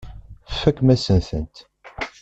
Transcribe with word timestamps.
Tfakem-asen-tent. 0.49 1.55